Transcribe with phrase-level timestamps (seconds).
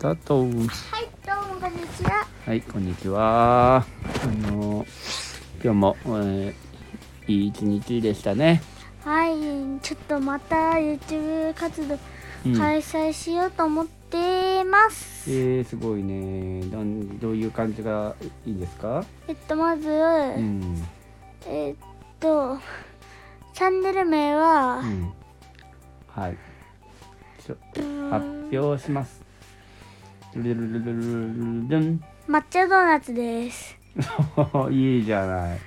[0.00, 0.48] タートはい、
[1.26, 2.26] どうもこんにちは。
[2.46, 3.84] はいこんにちは。
[3.84, 4.86] あの
[5.62, 6.54] 今日も、えー
[7.30, 8.62] いい一日でしたね。
[9.04, 9.34] はい、
[9.82, 11.98] ちょっとまた YouTube 活動
[12.46, 12.56] うん。
[12.56, 15.30] 開催しようと思ってます。
[15.30, 16.60] えー、すごいね。
[16.74, 19.04] なんどういう感じがいいですか？
[19.28, 19.92] えっと、まず、う
[20.40, 20.82] ん。
[21.44, 21.74] えっ
[22.18, 22.58] と、
[23.52, 25.12] チャンネル名はう、ん。
[26.08, 26.38] はい。
[28.10, 29.20] 発表します
[30.32, 31.98] 抹
[32.48, 33.76] 茶ドーナツです。
[34.70, 35.58] いいじゃない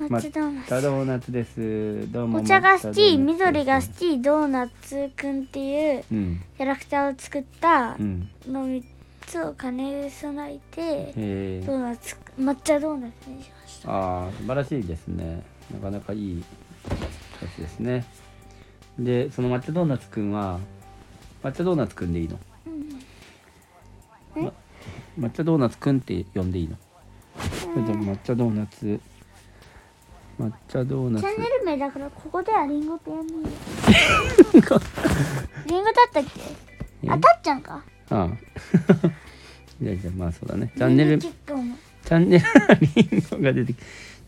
[0.00, 0.68] 抹茶ドーナツ。
[0.68, 6.02] タドーナツですどうもお茶が好き、緑が好き、ドーナツくんっていう
[6.56, 8.26] キャラクターを作ったの
[8.66, 8.82] 3
[9.26, 13.90] つを兼ね備えて、えードーナツ、抹茶ドーナツにしました。
[13.92, 16.44] ああ素晴らしいですねなかなかいいや
[17.48, 18.04] つですね
[18.98, 20.58] でその抹茶ドーナツくんは
[21.44, 22.40] 抹茶ドーナツくんでいいの、
[25.20, 26.76] 抹茶ドーナツくんって呼んでいいの？
[27.60, 29.00] それとも抹茶ドーナツ。
[30.40, 31.26] 抹茶ドーナツ。
[31.26, 33.48] チャンネル名だからここではリンゴって呼んでいいよ。
[34.52, 36.30] リンゴだったっけ？
[37.04, 37.10] え？
[37.10, 37.82] あたっちゃんか。
[38.10, 38.28] ああ。
[39.82, 40.72] じゃあじゃあまあそうだね。
[40.76, 42.44] チャンネルチリンゴキックもャンネル
[42.80, 43.84] リンゴが出てきチ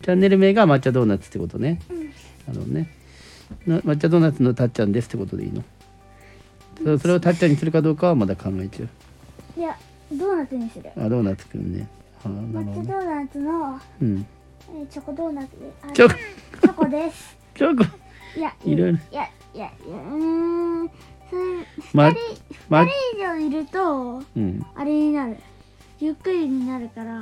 [0.09, 1.79] ャンネル名が抹茶ドーナツってことね、
[2.47, 2.89] なるほどね。
[3.65, 5.63] な抹茶ドーナツのたっちゃんですってことでいいの？
[6.83, 8.85] そそれをたっちゃんにするかどうかはまだ考えちゃ
[9.57, 9.77] いや
[10.17, 10.91] ドーナツにする。
[10.95, 11.87] うあドーナツくんね。
[12.25, 14.25] あなる抹茶ほどドーナツの、うん。
[14.75, 16.13] えーチョコドーナツであチョコ。
[16.13, 17.37] チョコです。
[17.55, 17.83] チョコ。
[18.39, 20.89] いやいろいろいやいやいやうーん。
[21.29, 21.41] それ
[21.93, 22.19] ま二人
[22.69, 24.65] ま二人以上いるとうん。
[24.75, 25.37] あれになる。
[25.99, 27.21] ゆっくりになるから。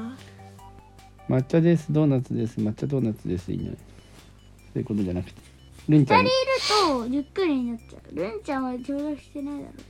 [1.30, 1.92] 抹茶です。
[1.92, 2.59] ドーナツです。
[2.59, 3.52] 抹茶ドーナツです。
[3.52, 3.75] いいねそ
[4.75, 5.42] ういうことじゃなくて。
[5.89, 8.16] ルンちゃん二人いるとゆっくりになっちゃう。
[8.16, 9.86] ルンちゃんは上達してないだろうし。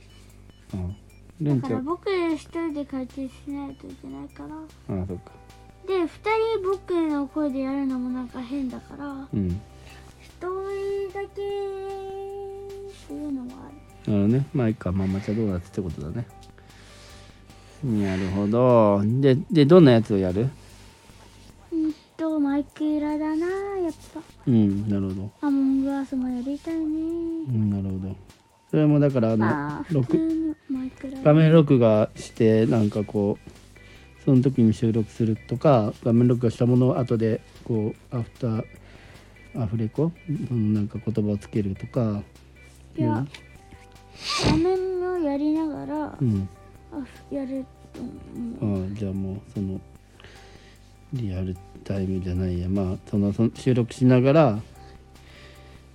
[0.74, 0.96] うん
[1.44, 4.54] ルンちゃんだから僕一人で回転しないといけないから。
[5.02, 5.32] あそっか。
[5.86, 9.04] で2人僕の声でやるのもなんか変だから。
[9.06, 9.60] 1うん。
[10.38, 11.40] 人だけって
[13.14, 14.12] いうのもある。
[14.12, 14.46] なるほどね。
[14.54, 14.92] まあいいか。
[14.92, 16.26] まあ抹茶ドーナツってことだね。
[17.84, 19.02] なるほど。
[19.04, 20.48] ででどんなやつをやる？
[21.72, 23.46] うんとマイクラだな
[23.78, 23.92] やっ
[24.46, 25.30] うんなるほど。
[25.40, 26.80] ぱアモングアスもやりたいね。
[26.80, 26.86] う
[27.50, 28.16] んなるほど。
[28.70, 30.51] それもだからあまあの普通録のマイクラ
[31.24, 38.64] 画面録画してなんかこうその時に収録するとか画面録画したものを後でこうアフター
[39.54, 40.12] アフレコ？
[40.28, 42.22] うんなんか言葉をつけるとか。
[42.96, 43.26] いや
[44.46, 46.48] 画面をやりながらうん。
[46.92, 47.04] あ
[47.34, 48.00] やると
[48.60, 48.82] 思う。
[48.84, 49.80] ああじゃあもうその
[51.12, 52.68] リアルタイムじゃないや。
[52.68, 54.58] まあそのその収録しながら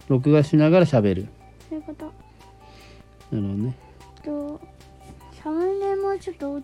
[0.07, 1.27] 録画しながら喋る。
[1.69, 2.05] そういうこと。
[2.05, 2.13] なる
[3.31, 3.75] ほどね。
[4.23, 4.86] とサ
[6.19, 6.61] ちょっと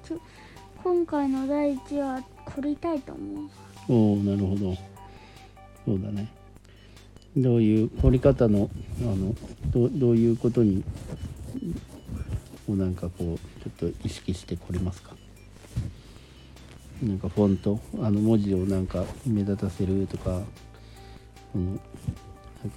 [0.83, 3.49] 今回の第一話凝りたいと思う。
[3.89, 4.75] おおなるほど。
[5.85, 6.27] そうだね。
[7.35, 8.69] どういう彫り方の
[9.01, 9.33] あの
[9.71, 10.83] どうどういうことに
[12.69, 15.15] をなんかこうちょっと意識して凝りますか？
[17.01, 20.41] なんかフォントあの文字をなんか目立たせるとか
[21.51, 21.79] そのなん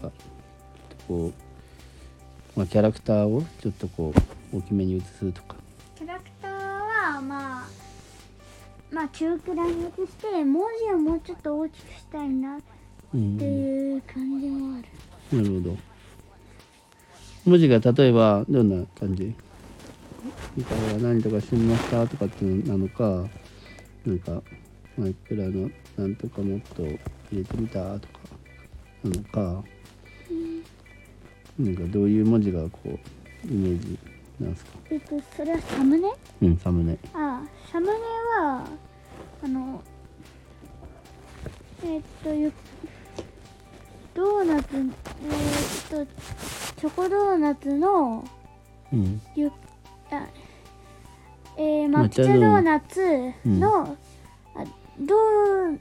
[0.01, 0.11] か
[1.07, 1.33] こ
[2.57, 4.13] う、まあ、キャラクターをちょっとこ
[4.53, 5.57] う大きめに写すとか。
[5.97, 6.36] キャラクター？
[7.17, 7.67] はまあ
[8.93, 12.61] まあ中くらいに移して文字をもうちょっと大きくしたいなっ
[13.15, 14.83] うんていう感じもあ
[15.33, 15.77] る、なるほど。
[17.47, 19.35] 文字が例えばどんな感じ？
[20.57, 23.29] 今回は何とかしましたとかっていうのなのか、
[24.05, 24.43] なんか、
[24.99, 26.99] マイクラのなんとかもっと入
[27.33, 28.19] れてみたとか
[29.05, 29.65] なのか、
[31.59, 32.89] なんかどういう文字がこう、
[33.49, 33.99] イメージ
[34.41, 34.71] なんですか？
[34.91, 36.09] えっとそれはサムネ？
[36.43, 36.99] うん、サムネ。
[37.15, 37.43] あ
[37.73, 38.65] サムネは
[39.45, 39.83] あの
[41.85, 42.53] えっとゆ
[44.15, 44.85] ドーナツえっ
[46.07, 46.07] と
[46.81, 48.25] チョコドーナツの
[48.93, 49.21] うん。
[49.35, 49.51] ゆ
[50.11, 50.27] あ
[51.59, 53.33] えー、抹抹茶茶ドーナツ。
[53.47, 53.97] の、
[54.55, 54.65] あ
[55.01, 55.81] どうん？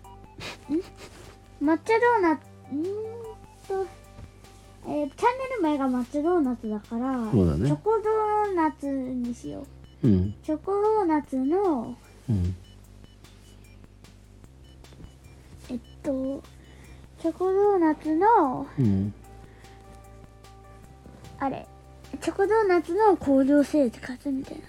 [1.62, 2.44] 抹茶ドーナツ
[2.74, 2.84] ん？
[4.96, 7.30] えーチャンネル名が抹茶ドーナツだからね。
[7.68, 9.66] チョコドーナツにしよ
[10.04, 10.08] う。
[10.08, 10.34] うん。
[10.42, 11.98] チョコドーナツの
[12.30, 12.56] うん。
[15.70, 16.42] えっと
[17.22, 19.14] チョコドーナツのうん。
[21.40, 21.68] あれ
[22.22, 24.64] チョコドーナツの工場生活みたいな。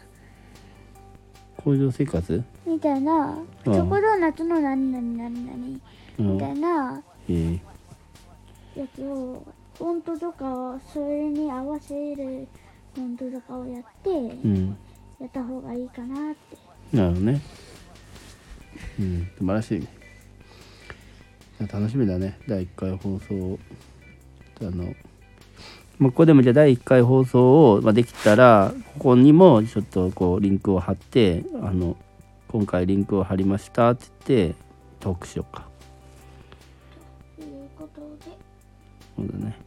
[1.63, 2.43] 工場生活？
[2.67, 5.81] みたいなチョコドーナツの何々何々
[6.19, 7.33] うんみたいなえ。
[7.33, 7.61] ー、
[8.75, 9.45] やつを
[9.79, 12.49] フォントとかをそれに合わせる
[12.95, 14.77] フォントとかをやってうん。
[15.21, 16.97] やった方がいいかなって。
[16.97, 17.41] なるほどね。
[19.01, 19.31] うん。
[19.39, 19.81] 素晴らしい。
[19.81, 19.89] ね
[21.61, 22.39] 楽しみだね。
[22.47, 23.59] 第1回放送
[24.61, 24.95] あの
[25.99, 31.97] まあここでもじゃあ第1回放送を、まあ、できたらここにもちょっとこうリンクを貼ってあの
[32.49, 34.57] 今回リンクを貼りましたって言って
[35.01, 35.67] トークしようか。
[37.37, 38.37] ということで。
[39.17, 39.57] そうだね。
[39.59, 39.66] まあ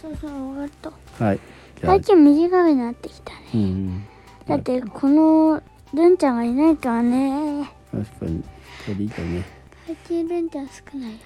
[0.00, 0.92] そろそろ終わると。
[1.24, 1.40] はい。
[1.80, 3.38] 最近短くなってきたね。
[3.54, 4.04] うんうん。
[4.46, 5.62] だってこの
[5.94, 7.70] ルンちゃんがいないからね。
[7.90, 8.44] 確かに。
[8.86, 9.44] 鳥だね。
[9.86, 11.20] 最近ルンちゃん少ないよね。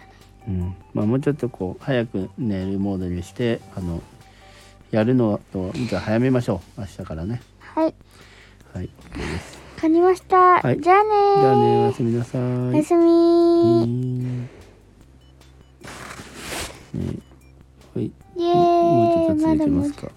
[0.49, 0.75] うん。
[0.95, 4.03] まあもうちょっとこう早く寝るモードにしてあの
[4.91, 6.81] やるのとじゃあ早めましょう。
[6.81, 7.41] 明日からね。
[7.59, 7.95] はい。
[8.73, 8.89] はい。
[9.13, 9.57] OK です。
[9.77, 10.81] わかりました、はい。
[10.81, 11.41] じゃあねー。
[11.41, 12.41] じゃあねおやすみなさい。
[12.41, 14.49] おやすみね
[17.97, 18.05] はい。
[18.05, 18.13] イ
[18.43, 18.55] エーイ。
[18.55, 20.13] もうちょっと続きますか